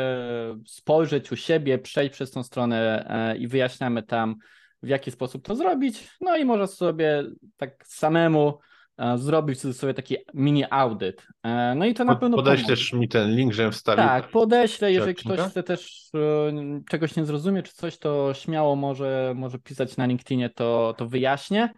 [0.67, 4.37] spojrzeć u siebie, przejść przez tą stronę e, i wyjaśniamy tam
[4.83, 6.09] w jaki sposób to zrobić.
[6.21, 7.25] No i może sobie
[7.57, 8.59] tak samemu
[8.99, 11.27] e, zrobić sobie taki mini audyt.
[11.43, 12.37] E, no i to na pewno.
[12.37, 14.05] Podeślesz mi ten link, żebym wstawił.
[14.05, 14.93] Tak, podeślę.
[14.93, 19.97] Jeżeli ktoś chce też e, czegoś nie zrozumie, czy coś, to śmiało może, może pisać
[19.97, 21.69] na LinkedInie, to, to wyjaśnię.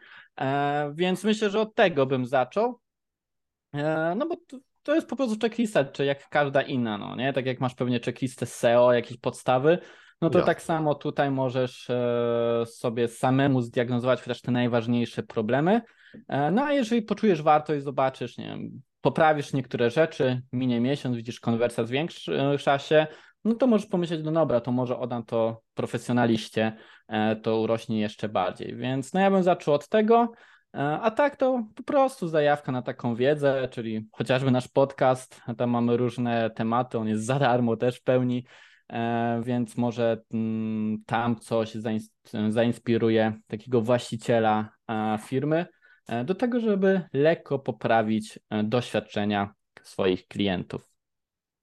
[0.95, 2.81] Więc myślę, że od tego bym zaczął.
[4.17, 7.33] No bo to, to jest po prostu checklista, czy jak każda inna, no nie?
[7.33, 9.79] Tak jak masz pewnie checklistę SEO, jakieś podstawy,
[10.21, 15.81] no to tak samo tutaj możesz e, sobie samemu zdiagnozować chociaż te najważniejsze problemy.
[16.29, 21.41] E, no a jeżeli poczujesz wartość, zobaczysz, nie wiem, poprawisz niektóre rzeczy, minie miesiąc, widzisz
[21.41, 23.07] konwersja zwiększa się,
[23.45, 26.77] no to możesz pomyśleć, no dobra, to może oddam to profesjonaliście,
[27.09, 28.77] e, to urośnie jeszcze bardziej.
[28.77, 30.33] Więc no ja bym zaczął od tego.
[31.01, 35.97] A tak to po prostu zajawka na taką wiedzę, czyli chociażby nasz podcast, tam mamy
[35.97, 38.45] różne tematy, on jest za darmo też w pełni,
[39.43, 41.75] więc może mm, tam coś
[42.49, 45.67] zainspiruje takiego właściciela e, firmy
[46.09, 50.91] e, do tego, żeby lekko poprawić doświadczenia swoich klientów.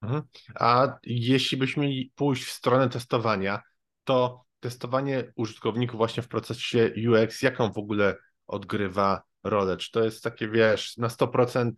[0.02, 0.24] Mhm.
[0.56, 3.62] A jeśli byśmy mieli pójść w stronę testowania,
[4.04, 8.16] to testowanie użytkowników właśnie w procesie UX, jaką w ogóle
[8.48, 9.78] odgrywa rolę?
[9.78, 11.72] Czy to jest takie, wiesz, na 100%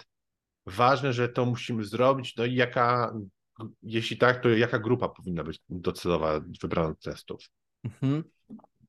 [0.65, 2.36] ważne, że to musimy zrobić?
[2.38, 3.13] No i jaka,
[3.84, 7.50] jeśli tak, to jaka grupa powinna być docelowa wybrana do testów?
[7.84, 8.24] Mhm.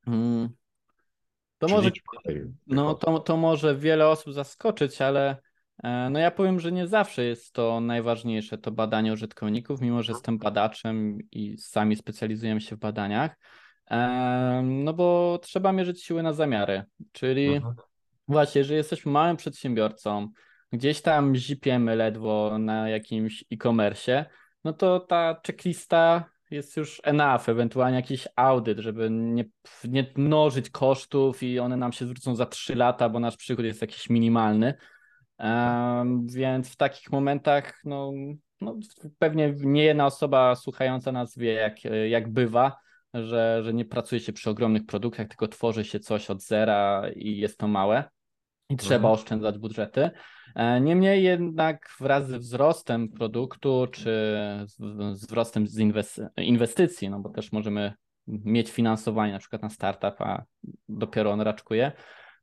[0.07, 0.49] Mm.
[1.59, 1.91] To może,
[2.67, 5.37] no, to, to może wiele osób zaskoczyć, ale
[5.83, 10.13] e, no ja powiem, że nie zawsze jest to najważniejsze, to badanie użytkowników, mimo że
[10.13, 13.37] jestem badaczem i sami specjalizujemy się w badaniach.
[14.63, 17.75] No bo trzeba mierzyć siły na zamiary, czyli mhm.
[18.29, 20.29] właśnie, że jesteśmy małym przedsiębiorcą,
[20.73, 24.27] gdzieś tam zipiemy ledwo na jakimś e-commerce,
[24.67, 29.45] no to ta checklista jest już enough, ewentualnie jakiś audyt, żeby nie,
[29.85, 33.81] nie mnożyć kosztów i one nam się zwrócą za 3 lata, bo nasz przychód jest
[33.81, 34.75] jakiś minimalny.
[35.39, 38.13] Um, więc w takich momentach, no,
[38.61, 38.77] no,
[39.19, 42.77] pewnie nie jedna osoba słuchająca nas wie, jak, jak bywa,
[43.15, 47.37] że, że nie pracuje się przy ogromnych produktach, tylko tworzy się coś od zera i
[47.37, 48.05] jest to małe
[48.69, 49.15] i trzeba mhm.
[49.15, 50.11] oszczędzać budżety.
[50.55, 54.11] E, niemniej jednak wraz ze wzrostem produktu czy
[54.67, 55.79] z wzrostem z
[56.37, 57.93] inwestycji, no bo też możemy
[58.27, 60.45] mieć finansowanie na przykład na startup, a
[60.89, 61.93] dopiero on raczkuje,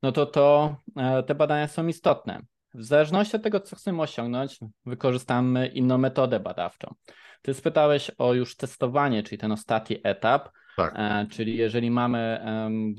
[0.04, 2.42] no to, to e, te badania są istotne.
[2.74, 6.94] W zależności od tego, co chcemy osiągnąć, wykorzystamy inną metodę badawczą.
[7.42, 10.94] Ty spytałeś o już testowanie, czyli ten ostatni etap, tak.
[10.96, 12.46] E, czyli jeżeli mamy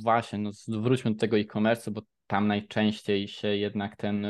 [0.02, 4.26] właśnie, no wróćmy do tego e-commerce, bo tam najczęściej się jednak ten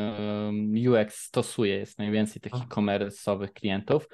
[0.89, 4.09] UX stosuje, jest najwięcej tych e-commerce'owych klientów,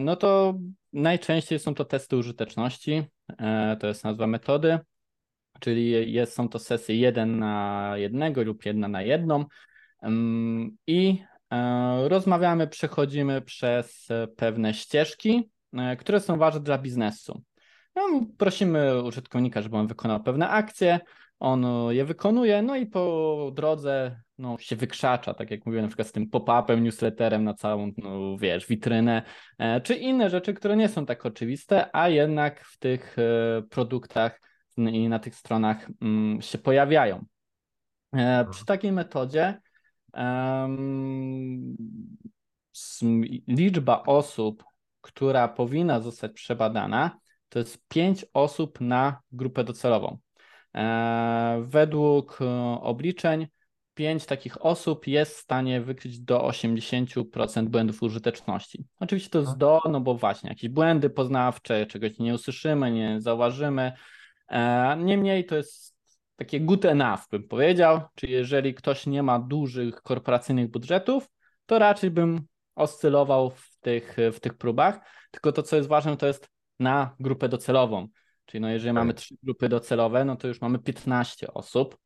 [0.00, 0.54] no to
[0.92, 3.02] najczęściej są to testy użyteczności,
[3.38, 4.78] e, to jest nazwa metody,
[5.60, 9.44] czyli jest, są to sesje jeden na jednego lub jedna na jedną.
[10.86, 15.50] I e, rozmawiamy, przechodzimy przez pewne ścieżki,
[15.98, 17.42] które są ważne dla biznesu.
[17.96, 18.02] No,
[18.38, 21.00] prosimy użytkownika, żeby on wykonał pewne akcje,
[21.40, 26.08] on je wykonuje, no i po drodze no, się wykrzacza, tak jak mówiłem na przykład
[26.08, 29.22] z tym pop-upem, newsletterem na całą, no, wiesz, witrynę,
[29.58, 34.40] e, czy inne rzeczy, które nie są tak oczywiste, a jednak w tych e, produktach
[34.76, 37.24] i na tych stronach mm, się pojawiają.
[38.12, 39.60] E, przy takiej metodzie
[40.14, 41.76] um,
[43.48, 44.64] liczba osób,
[45.00, 50.18] która powinna zostać przebadana, to jest 5 osób na grupę docelową.
[50.74, 52.44] E, według e,
[52.80, 53.46] obliczeń
[53.94, 58.84] 5 takich osób jest w stanie wykryć do 80% błędów użyteczności.
[59.00, 63.92] Oczywiście to jest do, no bo właśnie jakieś błędy poznawcze, czegoś nie usłyszymy, nie zauważymy.
[64.48, 65.96] E, niemniej to jest
[66.36, 71.28] takie good enough, bym powiedział, czyli jeżeli ktoś nie ma dużych korporacyjnych budżetów,
[71.66, 75.00] to raczej bym oscylował w tych, w tych próbach.
[75.30, 76.48] Tylko to, co jest ważne, to jest
[76.80, 78.08] na grupę docelową.
[78.48, 78.94] Czyli no jeżeli tak.
[78.94, 81.98] mamy trzy grupy docelowe, no to już mamy 15 osób,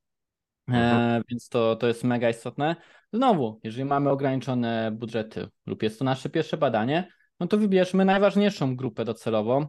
[0.68, 1.22] e, mhm.
[1.28, 2.76] więc to, to jest mega istotne.
[3.12, 7.09] Znowu, jeżeli mamy ograniczone budżety lub jest to nasze pierwsze badanie,
[7.40, 9.66] no to wybierzmy najważniejszą grupę docelową,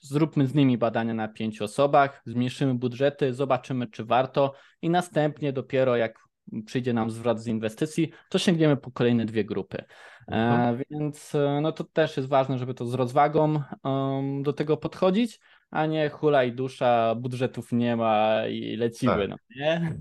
[0.00, 5.96] zróbmy z nimi badania na pięciu osobach, zmniejszymy budżety, zobaczymy, czy warto i następnie dopiero
[5.96, 6.24] jak
[6.66, 9.78] przyjdzie nam zwrot z inwestycji, to sięgniemy po kolejne dwie grupy.
[9.78, 9.84] E,
[10.32, 10.82] mhm.
[10.90, 15.40] więc e, no to też jest ważne, żeby to z rozwagą um, do tego podchodzić,
[15.70, 19.30] a nie hulaj dusza, budżetów nie ma i lecimy, tak.
[19.30, 19.98] no nie?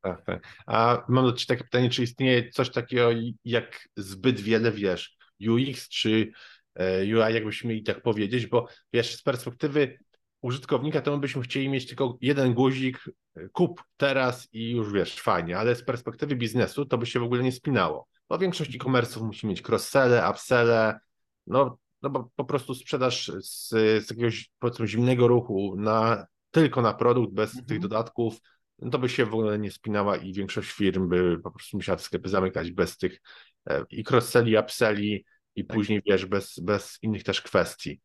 [0.00, 0.46] Tak, tak.
[0.66, 3.10] A mam do Ciebie takie pytanie, czy istnieje coś takiego
[3.44, 5.16] jak zbyt wiele, wiesz,
[5.48, 6.30] UX czy
[6.74, 9.98] e, UI, jakbyśmy mieli tak powiedzieć, bo wiesz, z perspektywy
[10.40, 13.04] użytkownika to my byśmy chcieli mieć tylko jeden guzik,
[13.52, 17.42] kup teraz i już wiesz, fajnie, ale z perspektywy biznesu to by się w ogóle
[17.42, 18.08] nie spinało.
[18.28, 20.98] Bo większość e-commerce'ów musi mieć cross-selle, upselle,
[21.46, 23.68] no no bo po prostu sprzedaż z,
[24.06, 27.66] z jakiegoś powiedzmy zimnego ruchu na, tylko na produkt bez mhm.
[27.66, 28.38] tych dodatków,
[28.78, 31.98] no to by się w ogóle nie spinała i większość firm by po prostu musiała
[31.98, 33.20] sklepy zamykać bez tych
[33.68, 35.76] e, i cross-selli, upselli i tak.
[35.76, 38.00] później wiesz, bez, bez innych też kwestii.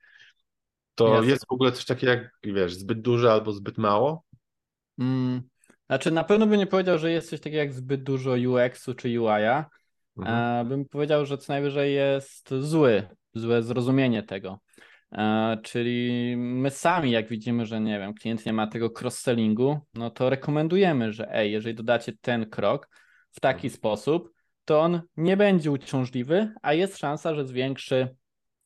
[0.95, 1.29] To Jasne.
[1.29, 4.23] jest w ogóle coś takiego jak, wiesz, zbyt dużo albo zbyt mało?
[4.99, 5.41] Mm,
[5.85, 9.21] znaczy na pewno bym nie powiedział, że jest coś takiego jak zbyt dużo UX-u czy
[9.21, 9.69] UI-a.
[10.17, 10.65] Mhm.
[10.67, 14.59] E, bym powiedział, że co najwyżej jest zły złe zrozumienie tego.
[15.11, 20.09] E, czyli my sami, jak widzimy, że nie wiem, klient nie ma tego cross-sellingu, no
[20.09, 22.89] to rekomendujemy, że ej, jeżeli dodacie ten krok
[23.31, 24.31] w taki sposób,
[24.65, 28.15] to on nie będzie uciążliwy, a jest szansa, że zwiększy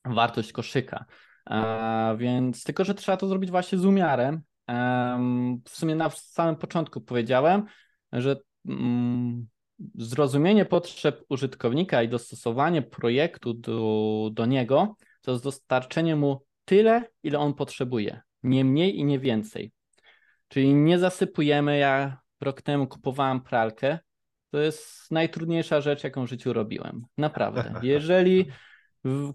[0.06, 1.06] wartość koszyka.
[1.50, 4.42] E, więc tylko, że trzeba to zrobić właśnie z umiarem.
[4.70, 5.20] E,
[5.66, 7.66] w sumie na samym początku powiedziałem,
[8.12, 9.48] że mm,
[9.96, 17.40] zrozumienie potrzeb użytkownika i dostosowanie projektu do, do niego to jest dostarczenie mu tyle, ile
[17.40, 19.72] on potrzebuje, nie mniej i nie więcej.
[20.48, 21.78] Czyli nie zasypujemy.
[21.78, 24.00] Ja rok temu kupowałem pralkę.
[24.52, 27.06] To jest najtrudniejsza rzecz, jaką w życiu robiłem.
[27.18, 27.74] Naprawdę.
[27.84, 28.46] Jeżeli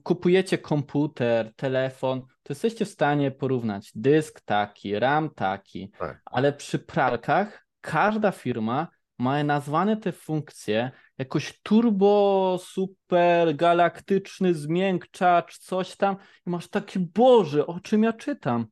[0.03, 6.20] kupujecie komputer, telefon, to jesteście w stanie porównać dysk taki, RAM taki, tak.
[6.24, 8.88] ale przy pralkach każda firma
[9.20, 17.66] ma nazwane te funkcje jakoś turbo, super, galaktyczny zmiękczacz, coś tam i masz takie, Boże,
[17.66, 18.66] o czym ja czytam?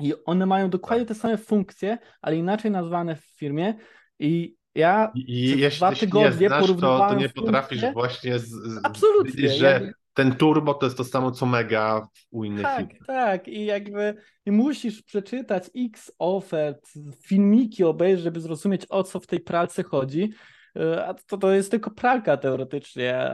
[0.00, 3.74] I one mają dokładnie te same funkcje, ale inaczej nazwane w firmie
[4.18, 7.92] i ja I jeśli, dwa tygodnie nie znasz, to, to nie potrafisz funkcje.
[7.92, 9.48] właśnie z, z, Absolutnie.
[9.48, 9.92] że.
[10.14, 13.04] Ten turbo to jest to samo co mega u innych Tak, firm.
[13.06, 14.14] tak i jakby
[14.46, 16.88] i musisz przeczytać x ofert,
[17.26, 20.32] filmiki obejrzeć, żeby zrozumieć o co w tej pralce chodzi,
[20.76, 23.30] e, a to, to jest tylko pralka teoretycznie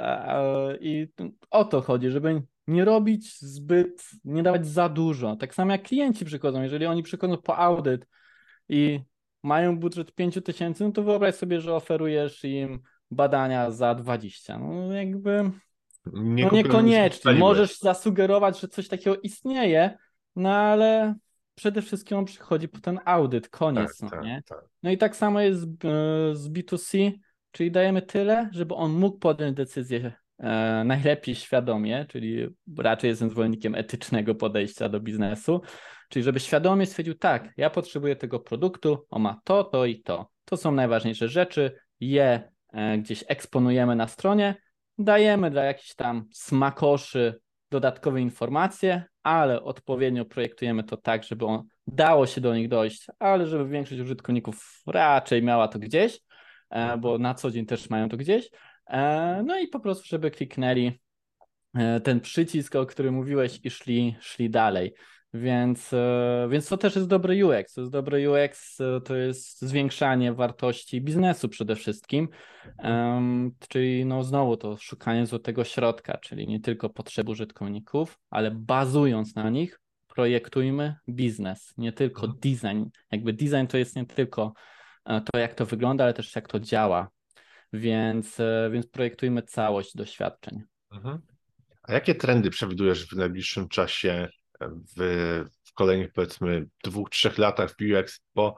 [0.81, 1.09] i
[1.51, 5.37] o to chodzi, żeby nie robić zbyt, nie dawać za dużo.
[5.37, 8.07] Tak samo jak klienci przychodzą, jeżeli oni przychodzą po audyt
[8.69, 9.01] i
[9.43, 14.59] mają budżet 5 tysięcy, no to wyobraź sobie, że oferujesz im badania za 20.
[14.59, 15.51] No jakby
[16.13, 17.33] nie no niekoniecznie.
[17.33, 19.99] Możesz zasugerować, że coś takiego istnieje,
[20.37, 21.15] no ale
[21.55, 23.99] przede wszystkim on przychodzi po ten audyt, koniec.
[23.99, 24.43] Tak, no, tak, nie?
[24.49, 24.65] Tak.
[24.83, 25.79] no i tak samo jest z,
[26.39, 27.13] z B2C,
[27.51, 33.75] czyli dajemy tyle, żeby on mógł podjąć decyzję e, najlepiej świadomie, czyli raczej jestem zwolennikiem
[33.75, 35.61] etycznego podejścia do biznesu,
[36.09, 40.31] czyli żeby świadomie stwierdził, tak, ja potrzebuję tego produktu, on ma to, to i to.
[40.45, 44.55] To są najważniejsze rzeczy, je e, gdzieś eksponujemy na stronie,
[44.99, 52.27] dajemy dla jakichś tam smakoszy dodatkowe informacje, ale odpowiednio projektujemy to tak, żeby on dało
[52.27, 56.21] się do nich dojść, ale żeby większość użytkowników raczej miała to gdzieś,
[56.71, 58.51] e, bo na co dzień też mają to gdzieś.
[58.87, 61.01] E, no i po prostu, żeby kliknęli
[61.75, 64.95] e, ten przycisk, o którym mówiłeś i szli, szli dalej.
[65.41, 65.95] Więc,
[66.49, 67.75] więc to też jest dobry UX.
[67.75, 72.29] To jest dobry UX, to jest zwiększanie wartości biznesu przede wszystkim.
[72.79, 79.35] Um, czyli no znowu to szukanie złotego środka, czyli nie tylko potrzeb użytkowników, ale bazując
[79.35, 79.81] na nich,
[80.17, 82.41] projektujmy biznes, nie tylko mhm.
[82.41, 82.91] design.
[83.11, 84.53] Jakby design to jest nie tylko
[85.05, 87.11] to, jak to wygląda, ale też jak to działa.
[87.73, 90.63] Więc, e, więc projektujmy całość doświadczeń.
[90.93, 91.19] Mhm.
[91.83, 94.29] A jakie trendy przewidujesz w najbliższym czasie
[94.97, 98.21] w, w kolejnych powiedzmy dwóch, trzech latach w UX?
[98.35, 98.57] Bo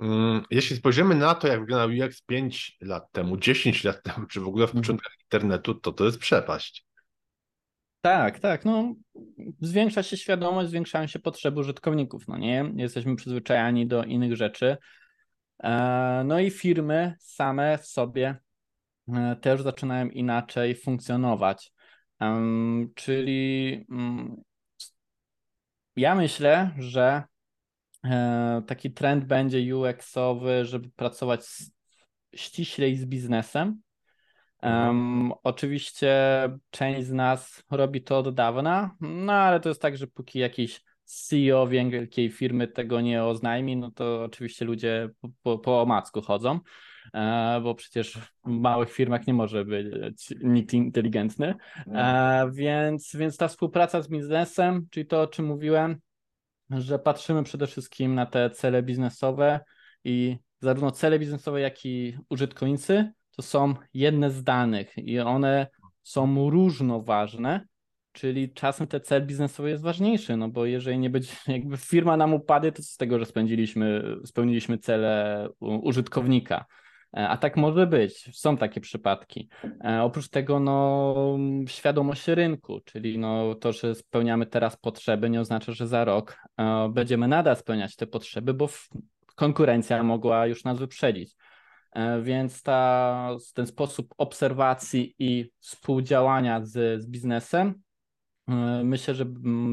[0.00, 4.40] mm, jeśli spojrzymy na to, jak wyglądał UX 5 lat temu, 10 lat temu, czy
[4.40, 4.82] w ogóle w mhm.
[4.82, 6.86] początkach internetu, to to jest przepaść.
[8.00, 8.64] Tak, tak.
[8.64, 8.94] No,
[9.60, 12.28] zwiększa się świadomość, zwiększają się potrzeby użytkowników.
[12.28, 12.72] No nie?
[12.76, 14.76] Jesteśmy przyzwyczajani do innych rzeczy.
[15.62, 18.36] E, no i firmy same w sobie
[19.08, 21.72] e, też zaczynają inaczej funkcjonować.
[22.94, 24.42] Czyli mm,
[25.96, 27.22] ja myślę, że
[28.04, 31.40] e, taki trend będzie UX-owy, żeby pracować
[32.34, 33.80] ściślej z biznesem.
[34.62, 36.12] Um, oczywiście
[36.70, 40.82] część z nas robi to od dawna, no ale to jest tak, że póki jakiś
[41.06, 46.60] CEO wielkiej firmy tego nie oznajmi, no to oczywiście ludzie po, po, po omacku chodzą,
[47.14, 51.54] e, bo przecież w małych firmach nie może być nikt inteligentny.
[51.86, 56.00] E, więc, więc ta współpraca z biznesem, czyli to, o czym mówiłem,
[56.70, 59.60] że patrzymy przede wszystkim na te cele biznesowe
[60.04, 65.66] i zarówno cele biznesowe, jak i użytkownicy to są jedne z danych i one
[66.02, 67.66] są różnoważne
[68.16, 72.34] Czyli czasem ten cel biznesowy jest ważniejszy, no bo jeżeli nie będzie, jakby firma nam
[72.34, 76.66] upadnie, to z tego, że spędziliśmy, spełniliśmy cele użytkownika.
[77.16, 79.48] E, a tak może być, są takie przypadki.
[79.84, 85.72] E, oprócz tego, no, świadomość rynku, czyli no, to, że spełniamy teraz potrzeby, nie oznacza,
[85.72, 88.68] że za rok e, będziemy nadal spełniać te potrzeby, bo
[89.34, 91.36] konkurencja mogła już nas wyprzedzić.
[92.22, 97.82] Więc ta, ten sposób obserwacji i współdziałania z, z biznesem
[98.84, 99.24] myślę, że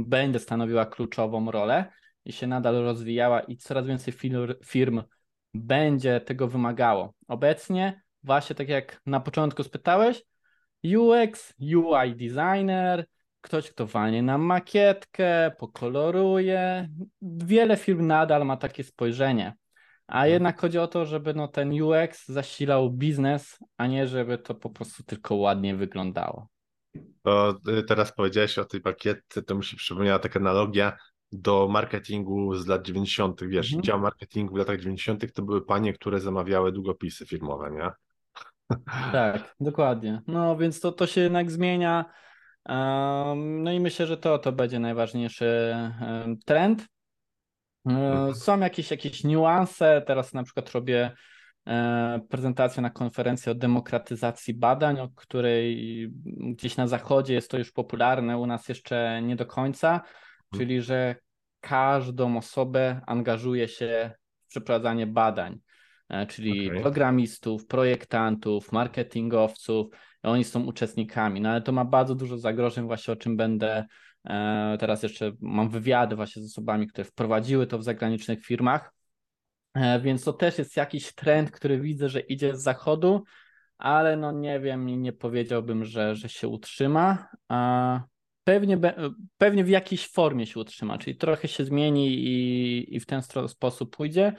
[0.06, 1.92] będzie stanowiła kluczową rolę
[2.26, 4.14] i się nadal rozwijała i coraz więcej
[4.66, 5.04] firm
[5.54, 7.14] będzie tego wymagało.
[7.28, 10.24] Obecnie, właśnie tak jak na początku spytałeś,
[10.84, 13.06] UX, UI designer,
[13.42, 16.90] ktoś, kto walnie nam makietkę, pokoloruje.
[17.22, 19.54] Wiele firm nadal ma takie spojrzenie.
[20.08, 20.32] A mhm.
[20.32, 24.70] jednak chodzi o to, żeby no, ten UX zasilał biznes, a nie żeby to po
[24.70, 26.53] prostu tylko ładnie wyglądało.
[27.24, 30.98] To y, teraz powiedziałeś o tej pakietce, to mi się przypomniała taka analogia
[31.32, 33.44] do marketingu z lat 90.
[33.44, 33.84] Wiesz, mhm.
[33.84, 35.34] dział marketingu w latach 90.
[35.34, 37.90] to były panie, które zamawiały długopisy firmowe, nie?
[39.12, 40.22] Tak, dokładnie.
[40.28, 42.06] No więc to, to się jednak zmienia.
[43.36, 45.76] No i myślę, że to, to będzie najważniejszy
[46.46, 46.88] trend.
[47.86, 48.36] Mhm.
[48.36, 50.04] Są jakieś, jakieś niuanse.
[50.08, 51.12] Teraz na przykład robię
[51.68, 57.72] e, prezentację na konferencji o demokratyzacji badań, o której gdzieś na zachodzie jest to już
[57.72, 60.06] popularne, u nas jeszcze nie do końca, mhm.
[60.54, 61.16] czyli że
[61.60, 64.12] każdą osobę angażuje się
[64.46, 65.60] w przeprowadzanie badań,
[66.10, 66.82] e, czyli okay.
[66.82, 69.88] programistów, projektantów, marketingowców,
[70.24, 73.86] oni są uczestnikami, no ale to ma bardzo dużo zagrożeń, właśnie o czym będę
[74.26, 78.94] e, teraz jeszcze mam wywiady właśnie z osobami, które wprowadziły to w zagranicznych firmach,
[80.02, 83.24] więc to też jest jakiś trend, który widzę, że idzie z zachodu,
[83.78, 87.28] ale no nie wiem i nie powiedziałbym, że, że się utrzyma.
[88.44, 88.78] Pewnie,
[89.38, 93.96] pewnie w jakiejś formie się utrzyma, czyli trochę się zmieni i, i w ten sposób
[93.96, 94.34] pójdzie,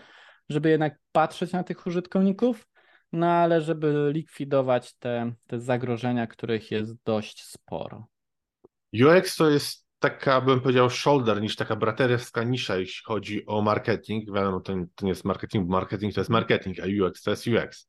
[0.49, 2.69] żeby jednak patrzeć na tych użytkowników,
[3.13, 8.07] no ale żeby likwidować te, te zagrożenia, których jest dość sporo.
[8.93, 14.35] UX to jest taka, bym powiedział, shoulder niż taka braterska nisza, jeśli chodzi o marketing.
[14.35, 17.89] Wiadomo, to, to nie jest marketing, marketing to jest marketing, a UX to jest UX.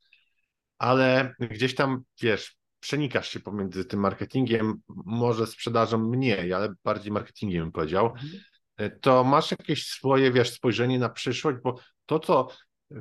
[0.78, 7.64] Ale gdzieś tam, wiesz, przenikasz się pomiędzy tym marketingiem, może sprzedażą mniej, ale bardziej marketingiem
[7.64, 8.06] bym powiedział.
[8.06, 9.00] Mhm.
[9.02, 12.48] To masz jakieś swoje, wiesz, spojrzenie na przyszłość, bo to, co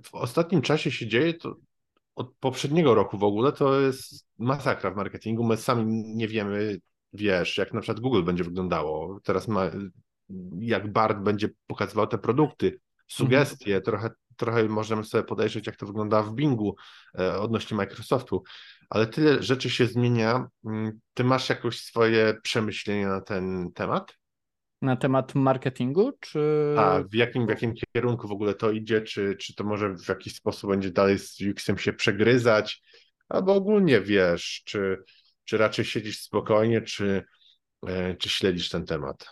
[0.04, 1.56] w ostatnim czasie się dzieje, to
[2.14, 5.44] od poprzedniego roku w ogóle to jest masakra w marketingu.
[5.44, 5.84] My sami
[6.16, 6.78] nie wiemy,
[7.14, 9.20] wiesz, jak na przykład Google będzie wyglądało.
[9.24, 9.70] Teraz ma,
[10.58, 13.82] jak Bart będzie pokazywał te produkty, sugestie, mhm.
[13.82, 16.76] trochę, trochę możemy sobie podejrzeć, jak to wygląda w Bingu
[17.18, 18.42] e, odnośnie Microsoftu,
[18.90, 20.48] ale tyle rzeczy się zmienia.
[20.64, 24.16] Mm, ty masz jakoś swoje przemyślenia na ten temat?
[24.82, 26.74] na temat marketingu, czy...
[26.78, 30.08] A w jakim, w jakim kierunku w ogóle to idzie, czy, czy to może w
[30.08, 32.82] jakiś sposób będzie dalej z UX-em się przegryzać,
[33.28, 35.04] albo ogólnie wiesz, czy,
[35.45, 37.24] czy raczej siedzisz spokojnie, czy,
[37.86, 39.26] e, czy śledzisz ten temat?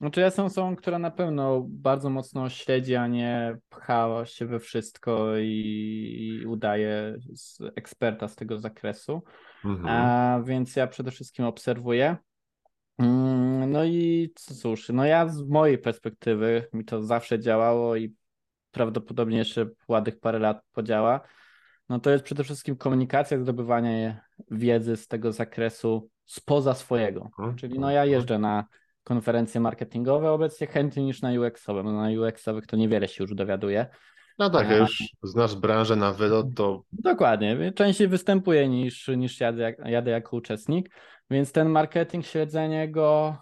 [0.00, 4.60] Znaczy ja jestem osobą, która na pewno bardzo mocno śledzi, a nie pcha się we
[4.60, 9.22] wszystko i, i udaje z eksperta z tego zakresu.
[9.64, 9.86] Mhm.
[9.86, 12.16] A, więc ja przede wszystkim obserwuję.
[12.98, 18.14] Mm, no i cóż, no ja z mojej perspektywy mi to zawsze działało i
[18.70, 21.20] prawdopodobnie jeszcze ładnych parę lat podziała.
[21.92, 24.20] No to jest przede wszystkim komunikacja, zdobywanie
[24.50, 27.30] wiedzy z tego zakresu spoza swojego.
[27.56, 28.64] Czyli no ja jeżdżę na
[29.04, 31.82] konferencje marketingowe obecnie chętniej niż na UX-owe.
[31.82, 33.86] No na UX-owych to niewiele się już dowiaduje.
[34.38, 36.82] No tak, a już znasz branżę na wylot, to...
[36.92, 40.90] Dokładnie, częściej występuję niż, niż jadę, jadę jako uczestnik.
[41.30, 43.38] Więc ten marketing, śledzenie go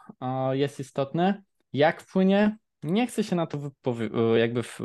[0.52, 1.42] jest istotne.
[1.72, 2.56] Jak wpłynie?
[2.82, 3.58] Nie chcę się na to
[4.36, 4.80] jakby w,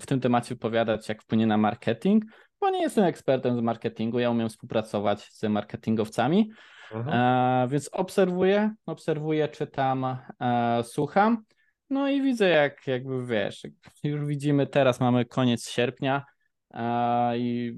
[0.00, 2.24] w tym temacie wypowiadać, jak wpłynie na marketing,
[2.60, 4.18] bo nie jestem ekspertem z marketingu.
[4.18, 6.50] Ja umiem współpracować z marketingowcami,
[6.92, 7.16] mhm.
[7.64, 11.42] e, więc obserwuję, obserwuję, czytam, e, słucham.
[11.90, 13.66] No i widzę, jak jakby wiesz,
[14.04, 16.24] już widzimy teraz, mamy koniec sierpnia
[16.74, 17.76] e, i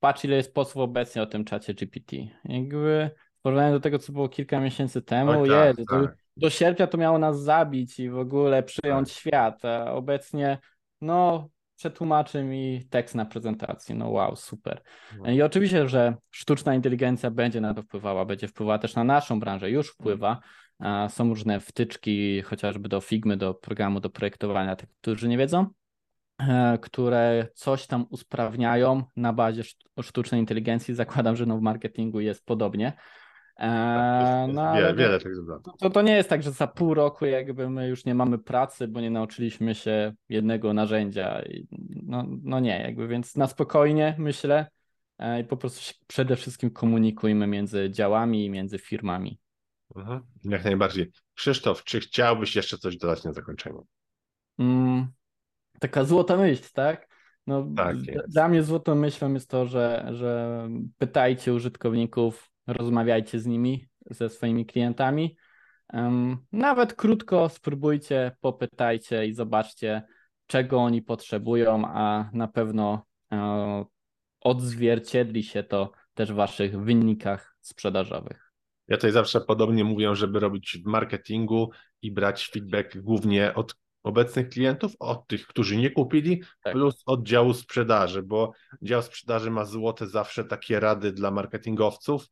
[0.00, 2.16] patrz, ile jest posłów obecnie o tym czacie GPT.
[2.44, 3.10] Jakby
[3.42, 6.00] porównaniu do tego, co było kilka miesięcy temu, Oj, tak, jest, tak.
[6.00, 9.18] Do, do sierpnia to miało nas zabić i w ogóle przyjąć tak.
[9.18, 10.58] świat, a obecnie
[11.00, 13.94] no przetłumaczy mi tekst na prezentacji.
[13.94, 14.82] No wow, super.
[15.26, 19.70] I oczywiście, że sztuczna inteligencja będzie na to wpływała, będzie wpływała też na naszą branżę,
[19.70, 20.40] już wpływa.
[21.08, 25.66] Są różne wtyczki, chociażby do Figmy, do programu do projektowania, tych, którzy nie wiedzą,
[26.38, 29.62] e, które coś tam usprawniają na bazie
[30.02, 30.94] sztucznej inteligencji.
[30.94, 32.92] Zakładam, że no w marketingu jest podobnie.
[33.56, 35.32] Eee, no, wiele, wiele tych
[35.78, 38.88] To, to nie jest tak, że za pół roku jakby my już nie mamy pracy,
[38.88, 41.42] bo nie nauczyliśmy się jednego narzędzia.
[42.02, 44.66] No, no nie, jakby więc na spokojnie myślę
[45.18, 49.38] e, i po prostu się przede wszystkim komunikujmy między działami i między firmami.
[49.96, 51.12] Mhm, jak najbardziej.
[51.34, 53.80] Krzysztof, czy chciałbyś jeszcze coś dodać na zakończenie?
[54.58, 55.06] Mm,
[55.80, 57.08] taka złota myśl, tak?
[57.46, 57.96] No, tak
[58.28, 64.66] dla mnie złotą myślą jest to, że, że pytajcie użytkowników, rozmawiajcie z nimi, ze swoimi
[64.66, 65.36] klientami.
[66.52, 70.02] Nawet krótko spróbujcie, popytajcie i zobaczcie,
[70.46, 73.84] czego oni potrzebują, a na pewno e,
[74.40, 78.52] odzwierciedli się to też w waszych wynikach sprzedażowych.
[78.88, 81.70] Ja tutaj zawsze podobnie mówię, żeby robić w marketingu
[82.02, 86.72] i brać feedback głównie od obecnych klientów, od tych, którzy nie kupili, tak.
[86.72, 88.52] plus od działu sprzedaży, bo
[88.82, 92.26] dział sprzedaży ma złote zawsze takie rady dla marketingowców,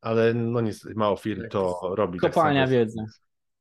[0.00, 2.20] ale no niestety mało firm to robi.
[2.20, 2.98] Tak Kopalnia tak wiedzy.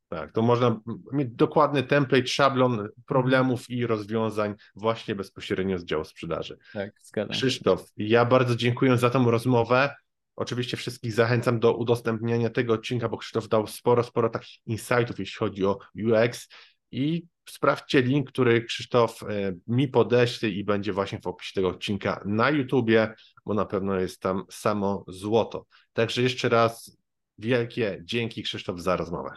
[0.09, 0.79] Tak, to można
[1.13, 6.57] mieć dokładny template, szablon problemów i rozwiązań właśnie bezpośrednio z działu sprzedaży.
[6.73, 7.33] Tak, zgadzam.
[7.33, 9.95] Krzysztof, ja bardzo dziękuję za tą rozmowę.
[10.35, 15.37] Oczywiście wszystkich zachęcam do udostępniania tego odcinka, bo Krzysztof dał sporo, sporo takich insightów, jeśli
[15.37, 16.47] chodzi o UX
[16.91, 22.21] i sprawdźcie link, który Krzysztof e, mi podeśle i będzie właśnie w opisie tego odcinka
[22.25, 23.13] na YouTubie,
[23.47, 25.65] bo na pewno jest tam samo złoto.
[25.93, 26.97] Także jeszcze raz
[27.37, 29.29] wielkie dzięki Krzysztof za rozmowę.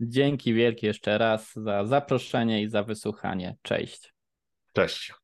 [0.00, 3.56] Dzięki wielkie jeszcze raz za zaproszenie i za wysłuchanie.
[3.62, 4.14] Cześć.
[4.72, 5.14] Cześć.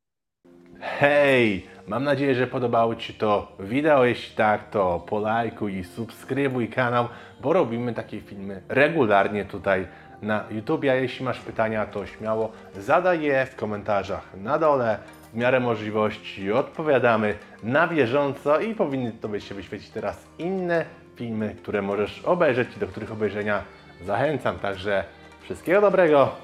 [0.80, 1.66] Hej!
[1.86, 4.04] Mam nadzieję, że podobało Ci to wideo.
[4.04, 7.08] Jeśli tak, to polajkuj i subskrybuj kanał,
[7.40, 9.88] bo robimy takie filmy regularnie tutaj
[10.22, 10.84] na YouTube.
[10.84, 14.98] A jeśli masz pytania, to śmiało zadaj je w komentarzach na dole.
[15.32, 20.84] W miarę możliwości odpowiadamy na bieżąco i powinny Tobie się wyświecić teraz inne
[21.16, 23.62] filmy, które możesz obejrzeć i do których obejrzenia
[24.04, 24.58] zachęcam.
[24.58, 25.04] Także
[25.42, 26.34] wszystkiego dobrego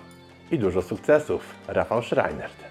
[0.51, 1.55] i dużo sukcesów.
[1.69, 2.66] Rafał Schreinert.